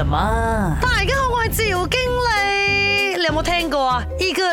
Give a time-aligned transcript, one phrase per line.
[0.00, 0.78] 了吗？
[0.80, 1.14] 大家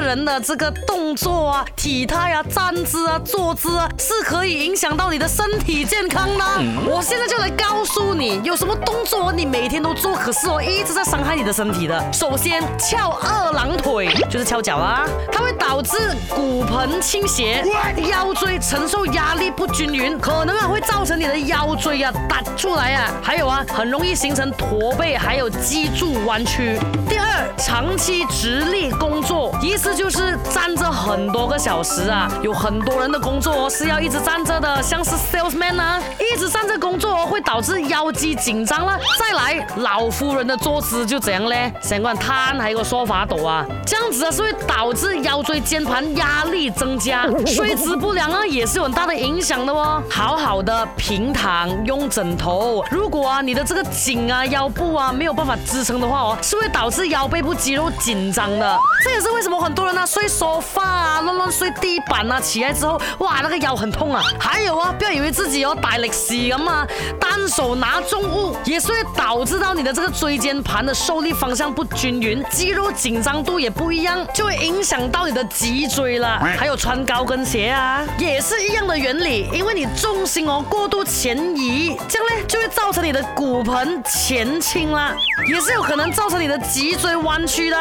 [0.07, 6.45] 人的这个动作啊、体态啊、站姿啊、坐姿啊，是可以影响到你的身体健康的。
[6.89, 12.13] 我现在就来告诉你，有什么动作你每天都做，可是我一直在伤害你的身体的。
[12.13, 15.97] 首先，翘二郎腿就是翘脚啊，它会导致
[16.29, 17.61] 骨盆倾斜，
[18.09, 26.79] 腰椎承受压力不均匀，可能啊会造成你的腰椎啊打出来啊，还有啊很容易形成驼背，还有脊柱弯曲。
[27.09, 38.99] 第二，长期直立工作，意思就是站着很多个小时啊，有很多人的工作哦是要一直站着的，像是 salesman 啊，一直站着工作哦会导致腰肌紧张啦。
[39.17, 41.73] 再来，老夫人的坐姿就怎样嘞？
[41.81, 50.01] 成個人攤喺個梳化度啊，这样子啊是会导致腰椎间盘压力增加，睡姿不良啊也是有很大的影响的哦。
[50.07, 58.77] 好好的平躺用枕头，如果啊你的这个颈啊腰部啊没有办法支撑的话哦，是会导致腰背部肌肉紧张的。
[59.03, 64.21] 这也是为什么很多人啊睡沙发啊乱乱睡地板啊，起来之后哇那个腰很痛啊。
[64.39, 66.87] 还有啊，不要以为自己有大力士咁啊，
[67.19, 76.39] 单手拿重物也是会导致到你的这个椎间盘的受力方向不均匀，肌肉紧张度也不一样，就会影响到你的脊椎了。
[76.57, 85.15] 还有穿高跟鞋啊，也是一样的原理，因为你重心哦过度前移，这样呢就会造成你的骨盆前倾啦，
[85.47, 87.77] 也是有可能造成你的脊椎弯曲的。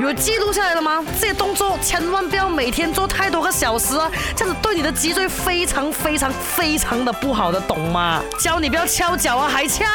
[0.00, 1.04] 有记录下来了吗？
[1.20, 8.20] 这些动作，千万不要每天做太多个小时啊，这样子对你的脊椎非常非常非常的不好的，懂吗？
[8.38, 9.86] 教你不要敲脚啊，还敲。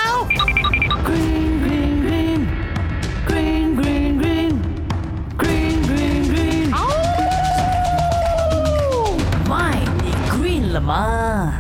[10.74, 11.54] 了吗？